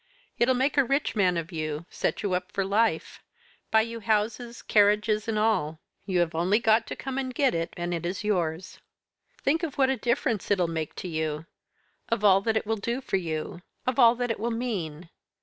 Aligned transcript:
It'll 0.39 0.55
make 0.55 0.79
a 0.79 0.83
rich 0.83 1.15
man 1.15 1.37
of 1.37 1.51
you 1.51 1.85
set 1.91 2.23
you 2.23 2.33
up 2.33 2.51
for 2.51 2.65
life, 2.65 3.21
buy 3.69 3.81
you 3.81 3.99
houses, 3.99 4.63
carriages 4.63 5.27
and 5.27 5.37
all. 5.37 5.79
You 6.07 6.17
have 6.21 6.33
only 6.33 6.57
got 6.57 6.87
to 6.87 6.95
come 6.95 7.19
and 7.19 7.31
get 7.31 7.53
it, 7.53 7.71
and 7.77 7.93
it 7.93 8.03
is 8.03 8.23
yours. 8.23 8.79
Think 9.43 9.61
of 9.61 9.77
what 9.77 9.91
a 9.91 9.97
difference 9.97 10.49
it'll 10.49 10.67
make 10.67 10.95
to 10.95 11.07
you 11.07 11.45
of 12.09 12.23
all 12.23 12.41
that 12.41 12.57
it 12.57 12.65
will 12.65 12.77
do 12.77 12.99
for 12.99 13.17
you 13.17 13.61
of 13.85 13.99
all 13.99 14.15
that 14.15 14.31
it 14.31 14.39
will 14.39 14.49
mean. 14.49 15.11